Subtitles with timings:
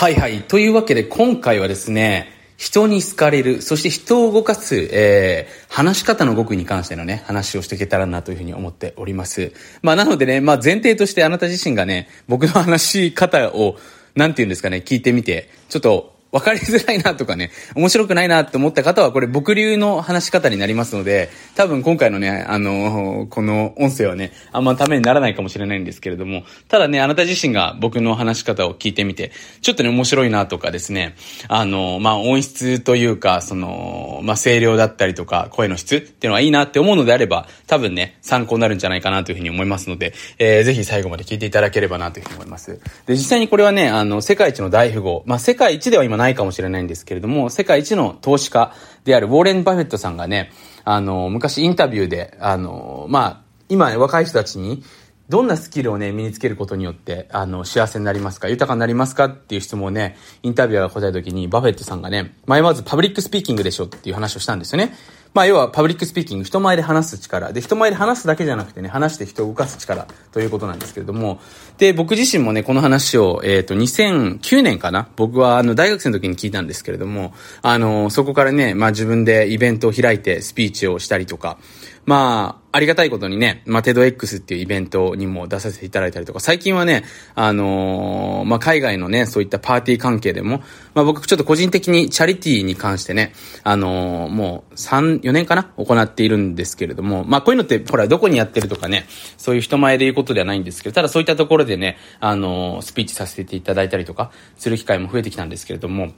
[0.00, 0.42] はいはい。
[0.42, 9.52] というわけで今回はですね、人に好かれる、そして人を動かす、えー、話し方の極意に関してのね、話をしていけたらなというふうに思っております。
[9.82, 13.76] まあなのでね、まあ前提としてあなた自身がね、僕の話し方を、
[14.14, 31.14] なんて言うんですかね、聞いてみて、ちょっと分かりづらいなとかね、面白くないなって思った方は、これ僕流の話し方になりますので、多分今回のね、あの、この音声はね、あんまためにならないかもしれないんですけれども、ただね、あなた自身が僕の話し方を聞いてみて、ちょっとね、面白いなとかですね、
[31.48, 42.78] あの、まあ、音質というか、その、まあ、声量だったりとか、声の質っていうのはいいなって思うのであれば、多分ね、参考になるんじゃないかなというふうに思いますので、えー、ぜひ最後まで聞いていただければなというふうに思います。
[43.06, 50.50] で、実際にこれはね、あの、世界一の大富豪、まあ、世界一では今ないかもしれないんですけれども、世界一の投資家であるウォーレン・バフェットさんがね、
[50.84, 54.82] あの、昔インタビューで、あの、まあ、今、ね、若い人たちに、
[55.28, 64.94] どんなスキルをね、身につけることによって、あの、幸せになりますか豊かになりますかっていう質問をね、インタビュアーが答えた時に、バフェットさんがね、前まずパブリックスピーキングでしょっていう話をしたんですよね。
[65.34, 67.52] まあ、要はパブリックスピーキング、人前で話す力。
[67.52, 71.40] で、人前で話すだけじゃなくてね、話して人を動かす力ということなんですけれども、
[71.78, 75.08] で、僕自身もね、この話を、えっ、ー、と、2009年かな。
[75.16, 81.58] 僕は、あの、大学生の時に聞いたんですけれども、あの、そこからね、まあ自分でイベントを開いてスピーチをしたりとか、
[82.06, 87.04] まああ、りがたいことにね、まあ、テド X っていうイベントにも出させていただいたりとか、最近はね、
[87.34, 90.62] あのー、まあ、海外のね、そういったパーティー関係でも、
[90.94, 93.32] まあ、僕ちょっと個人的にチャリティーに関してね、
[93.64, 106.12] あのー、もう3、4年かな行っているんですけれども、まあ、こういうのって、ほら、どこにやってるとかね、そういう人前で言うことではないんですけど、ただそういったところでね、あのー、スピーチさせていただいたりとか、する機会も増えてきたんですけれども、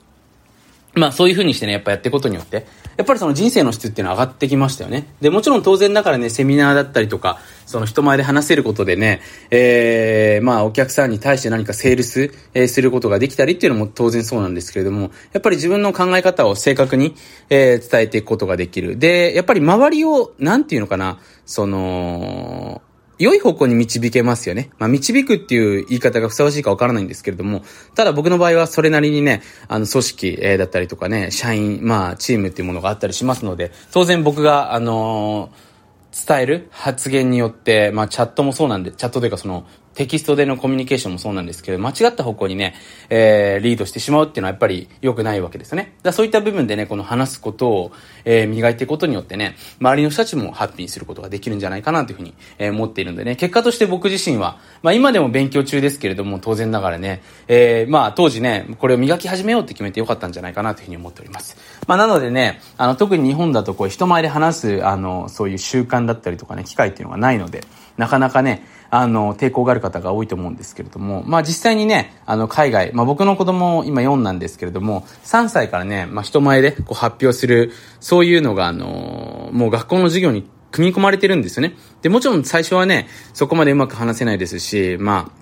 [0.95, 5.07] まあそういう風にしてね、やっぱやっていくことによって、やっぱりその人生の質っていうのは上がってきましたよね。
[5.21, 17.15] で、もちろん当然だからね、セミナーだったりとか、その人前で話せることでね、えー、まあお客さんに対して何かセールス、えー、することができたりっていうのも当然そうなんですけれども、やっぱり自分の考え方を正確に、
[17.49, 18.99] えー、伝えていくことができる。
[18.99, 22.83] で、やっぱり周りを、なんていうのかな、その、
[23.21, 24.71] 良い方向に導けますよね。
[24.79, 27.63] まあ、導くっていう言い方がふさわしいかわからないんですけれども、
[27.95, 35.71] ただ僕の場合はそれなりにね、あの、組織、え、だったりとかね、社員、まあ、チームっていうものがあったりしますので、当然僕が、あのー
[36.13, 39.65] 伝える発言によって、まあチャットもそうなんで、チャットというかその
[39.95, 42.75] テキストでのコミュニケーションもそうなんですけど、間違った方向にね、
[43.09, 45.95] えー、リードしてしまうっていうのはやっぱり良くないわけですよね。
[46.03, 47.93] だそういった部分でね、この話すことを、
[48.25, 61.57] えー、磨いていくことによってね、周りの人たちもハッピーにすることができるんじゃないかなというふうに、えー、思っているんでね、結果として僕自身は、まあ今でも勉強中ですけれども、当然ながらね、えー、まあ当時ね、これを磨き始めようって決めてよかったんじゃないかなというふうに思っております。
[61.87, 67.65] まあなのでね、あの、特に日本だとこう人前で話す、あの、そういう習慣だったりとかね、機会っていうのがないので、
[67.97, 81.75] なかなかね、あの、抵抗がある方が多いと思うんですけれども、まあ実際にね、あの、海外、まあ僕の子供今4なんですけれども、3歳からね、まあ人前でこう発表する、そういうのがあの、もう学校の授業に組み込まれてるんですよね。
[82.03, 85.41] で、もちろん最初はね、そこまでうまく話せないですし、まあ、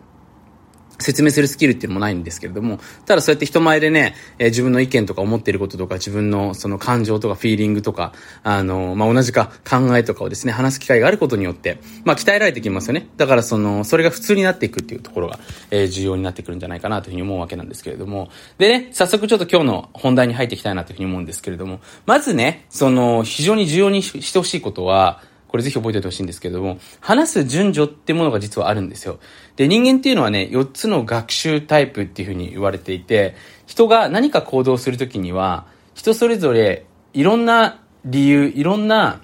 [1.00, 13.08] 説明するスキルっていうのもないんですけれども、ただそうやって人前でね、えー、自分の意見とか思っていることとか、自分のその感情とかフィーリングとか、あの、まあ、同じか考えとかをですね、話す機会があることによって、まあ、鍛えられてきますよね。
[13.16, 15.38] だからその、それが普通になっていくっていうところが、
[15.70, 29.18] えー、重要になってくるんじゃないかなというふうに思うわけなんですけれども、でね、早速ちょっと今日の本題に入っていきたいなというふうに思うんですけれども、まずね、その、非常に重要にしてほしいことは、これぜひ覚えておいてほしいんですけれども、話す順序ってものが実はあるんですよ。
[29.56, 33.34] で、人間っていうのはね、4つの学習タイプっていうふうに言われていて、
[33.66, 39.22] 人が何か行動するときには、人それぞれいろんな理由、いろんな、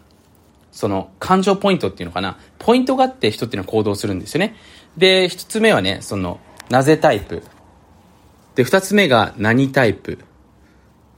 [0.73, 4.57] その感情ポイントっていうのかな、ポイントがあって人っていうのは行動するんですよね。
[4.97, 7.43] で、1つ目はね、その、なぜタイプ。
[8.55, 10.19] で、2つ目が何タイプ。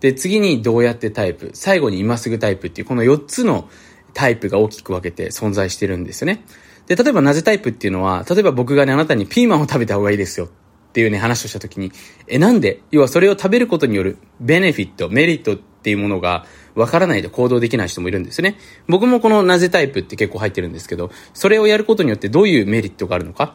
[0.01, 1.51] で、次にどうやってタイプ。
[1.55, 3.69] 最後に今すぐタイプっていう、この4つの
[4.17, 6.43] タイプが大きく分けて存在してるんですよね。
[6.87, 10.49] で、例えばなぜタイプっていうのは、例えば僕がね、あなたにピーマンを食べた方がいいですよっ
[10.93, 11.93] ていうね、話をした時に、
[12.27, 12.81] え、なんで？
[12.91, 18.57] 要はそれを食べることによるベネフィット、メリットっていうものが分からないで行動できない人もいるんですよね。
[18.89, 23.55] 僕もこのなぜタイプって結構入ってるんですけど、それをやることによってどういうメリットがあるのか。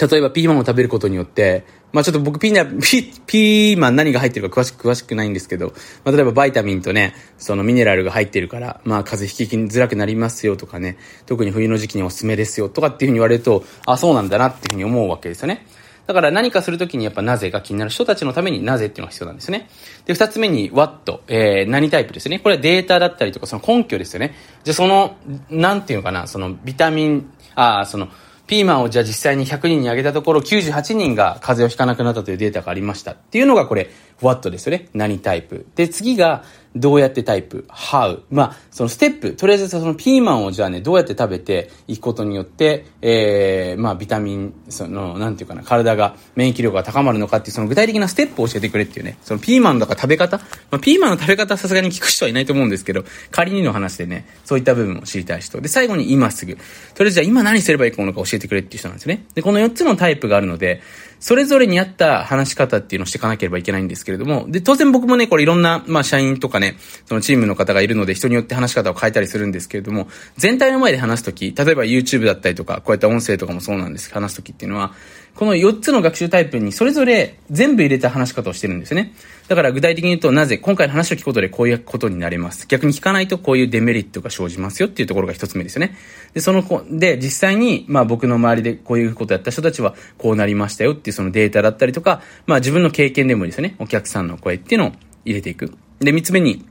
[0.00, 5.68] 例えばピーマンを食べることによって、まあちょっと僕ピーナ、ピ、ピーマン何が入ってるか詳しく、詳しくないんですけど、
[6.04, 15.66] まあ例えばバイタミンとね、そのミネラルが入ってるから、まあ風邪ひきづらくなりますよとかね、特に冬の時期におすすめですよとかっていうふうに言われると、あ、そうなんだなっていうふうに思うわけですよね。
[16.06, 19.68] だから何かするときにやっぱなぜが気になる人たちのためになぜっていうのが必要なんですね。
[20.04, 22.40] で、二つ目に what、えー、何タイプですね。
[22.40, 24.34] これはデータだったりとかその根拠ですよね。
[24.64, 25.16] じゃその、
[25.48, 28.08] なんていうのかな、そのビタミン、あ、その、
[28.46, 34.88] ピーマンをじゃあ実際に100人にあげたところ98人が風邪をひかなくなったというデータがありましたっていうのがこれワットですよね。
[34.92, 35.66] 何タイプ。
[35.74, 36.44] で、次が
[36.76, 38.22] どうやってタイプ ?how？
[38.30, 39.36] まあ、そのステップ。
[39.36, 49.18] とりあえずそのピーマンをじゃあね、どうやって食べていくことによって、えー、まあ、ビタミン、その、なんていうかな、体が、免疫力が高まるのかっていう、その具体的なステップを教えてくれっていうね。
[49.22, 50.38] そのピーマンとか食べ方？
[50.38, 55.60] まあ、ピーマンの食べ方はさすがに聞く人はいないと思うんですけど、仮にの話でね、そういった部分を知りたい人。
[55.60, 56.56] で、最後に今すぐ。
[56.56, 59.24] とりあえずじゃあ今何すればいいのか教えてくれっていう人なんですね。
[59.34, 60.82] で、この4つのタイプがあるので、
[61.24, 66.76] それぞれに合った話し方っていうのをしていかなければいけないんですけれども、で、当然僕もね、これいろんな、まあ、社員とかね、
[67.06, 70.06] そのチームの方がいるので、人によって話し方を変えたりするんですけれども、
[70.36, 74.92] 全体の前で話すとき、例えば YouTube だったりとか、こういった音声とかもそうなんですけど話すときっていうのは、
[75.34, 79.12] この4つの学習タイプにそれぞれ全部入れた話し方をしてるんですね。
[79.48, 82.66] だから具体的に言うと、なぜ今回の話を聞くことでこういうことになれます。
[82.68, 85.96] 逆に聞かないとこういうデメリットが生じますよっていうところが一つ目ですよね。
[86.34, 93.74] で、その子、で、実際に、まあ僕の周りでこういうことやった人たちはこうなりましたよっていうそのデータだったりとか、まあ自分の経験でもいいですよね。
[93.80, 94.92] お客さんの声っていうのを
[95.24, 95.76] 入れていく。
[95.98, 96.64] で、三つ目に、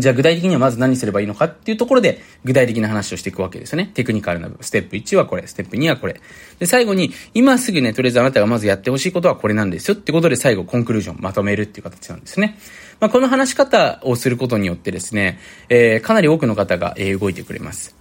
[0.00, 3.90] じゃあ具体的にはまず何すればいいのかっていうところで具体的な話をしていくわけですよね。
[3.94, 4.64] テクニカルな部分。
[4.64, 6.20] ステップ1はこれ、ステップ2はこれ。
[6.58, 12.58] で、最後に、今すぐね、とりあえずあなたがまずやってほしいことはこれなんですよってことで最後コンクルージョンまとめるっていう形なんですね。
[13.00, 17.96] まあ、この話し方をすることによってですね、えー、かなり多くの方が、えー、動いてくれます。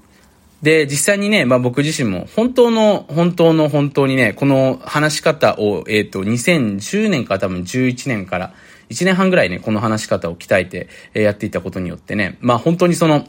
[0.62, 8.54] で、実際にね、まあ僕自身も本当の、本当の本当にね、この話し方を、えっ、ー、と、2010年か多分11年から、
[8.90, 13.28] 1年半ぐらいね、この話し方を鍛えて、え、やっていたことによってね、まあ本当にその、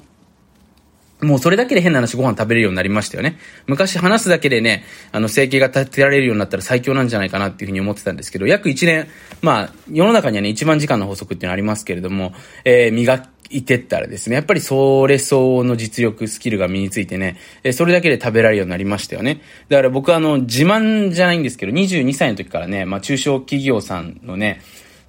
[1.21, 3.39] もうそれだけで変な話ご飯食べれるようになりましたよね。
[3.67, 9.09] 昔話すだけでね、あの、生計が立てられるようになったら最強なんじゃないかなっていうふうに思ってたんですけど、約1年、
[9.43, 12.35] まあ、世の中にはね、一番時間の法則っていうのありますけれども、
[12.65, 19.41] えー、磨いてったらですね、やっぱりそれ相応の実力、スキルが身についてね、え、それだけで食べられるようになりましたよね。
[19.69, 24.61] だから僕はあの、自慢じゃないんですけど、22歳の時からね、まあ、中小企業さんのね、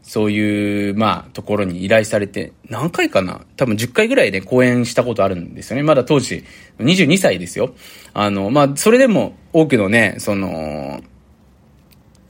[0.10, 3.42] そういう、まあ、ところに依頼されて、何回かな？
[3.58, 5.84] 多分10回ぐらいで講演したことあるんですよね。
[5.84, 6.44] まだ当時、
[6.80, 7.76] 22歳ですよ。
[8.16, 11.00] あの、まあ、それでも多くのね、その、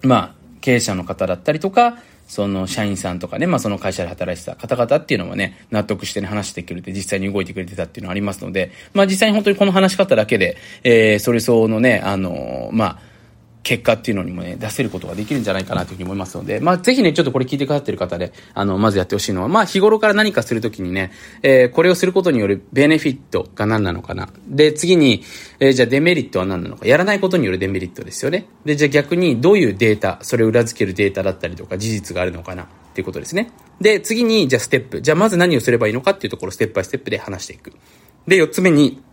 [0.01, 13.08] まあ、経営者の方だったりとか、その社員さんとかね、まあその会社で働いてた方々っていうのもね、納得してね、話してくれて、実際に動いてくれてたっていうのはありますので、まあ実際に本当にこの話し方だけで、えー、それ相応のね、あの、まあ、
[13.69, 21.11] 結果っていうのにもね、出せることができるんじゃないかなというふうに思いますので、まあ、ぜひね、ちょっとこれ聞いてくださってる方で、あの、まずやってほしいのは、まあ、日頃から何かするときにね、
[21.43, 24.29] えー、これをすることによるベネフィットが何なのかな。
[24.47, 25.21] で、次に、
[25.59, 26.87] えー、じゃあデメリットは何なのか。
[26.87, 28.47] やらないことによるデメリットですよね。
[28.65, 33.51] で、じゃあ逆にどういうデータ、それを裏付けるデータだったりとか事実があるのかなっていうことですね。
[33.79, 35.03] で、次に、じゃあステップ。
[35.03, 37.73] じゃあまず何をすればいいのかっていうところをステップバイステップで話していく。
[38.27, 39.03] で、四つ目に、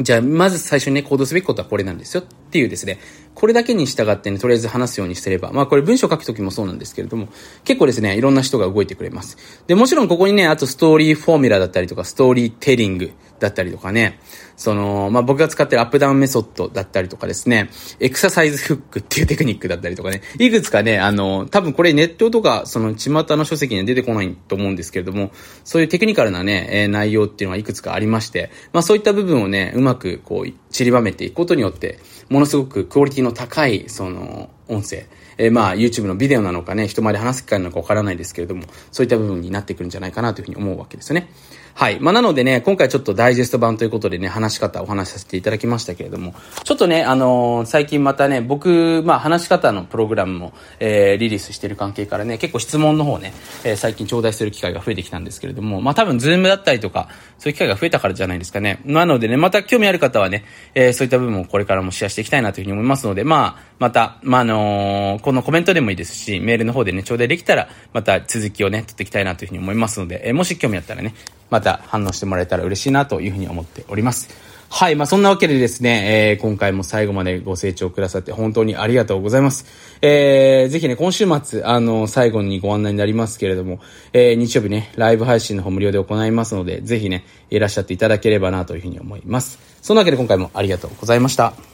[0.00, 3.00] じゃあ、まず最初にね、行動すべきことはこれなんですよっていうですね、
[3.38, 7.28] これだけに従ってね、とりあえず話すようにすれば、まあこれ文章書くときもそうなんですけれども、
[7.62, 9.38] 結構ですね、いろんな人が動いてくれます。
[9.68, 14.18] で、もちろんここにね、あとストーリーフォーミュラだったりとか、ストーリーテリングだったりとかね、
[14.56, 17.70] その、まあ、僕が使ってるアップダウンメソッドだったりとかですね、
[18.00, 25.30] エクササイズフックっていうテクニックだったりとかね、いくつかね、あの、多分これネットとか、その、巷の書籍には出てこないと思うんですけれども、
[25.62, 31.98] そういうテクニカルなね、え、内容っていうのはいくつかありまして、まあ、そういった部分をね、うまくこう、散りばめていくことによって、
[32.28, 35.06] ものすごくクオリティの高い、その、音声、
[35.38, 41.30] えー、まあ、YouTube のビデオなのかね、人前で話す機会なのかわからないですけれども、そういった部分になってくるんじゃないかなというふうに思うわけですよね。
[41.78, 42.00] はい。
[42.00, 46.34] まあ、なのでね、今回ちょっとダイジェスト版ということでね、話し方をお話しさせていただきましたけれども、
[46.64, 53.32] ちょっとね、あのー、最近またね、僕、まあ、話し方のプログラムも、えー、リリースしてる関係からね、結構質問の方ね、
[53.62, 58.80] えー、最近頂戴する機会が増えてきたんですけれども、まあ、多分、 Zoom だったりとか、そういう機会が増えたからじゃないですかね。
[58.84, 71.12] なのでね、また興味ある方はね、えー、そういった部分をこれからもシェアしていきたいなというふうに思いますので、まあ、また、まあ、あのー、このコメントでもいいですし、メールの方でね、頂戴できたら、また続きをね、取っていきたいなというふうに思いますので、え、もし興味あったらね、
[71.50, 74.30] また反応してもらえたら嬉しいなというふうに思っております。
[74.70, 74.96] はい。
[74.96, 79.66] まあ、そんなわけでですね、えー、今回も最後までご清聴くださって本当にありがとうございます。
[80.00, 83.80] えー、ぜひね、今週末、あの、最後にご案内になりますけれども、
[84.14, 89.58] えー、日曜日ね、ライブ配信の方無料で行いますので、ぜひね、いらっしゃっていただければなというふうに思います。
[89.82, 91.52] そんなわけで今回もありがとうございました。